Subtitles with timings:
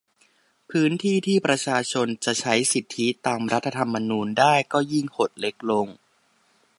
[0.69, 5.87] พื้นที่ที่ประชาชนจะใช้สิทธิตามรัฐธรรมนูญได้ก็ยิ่งหดเล็กลง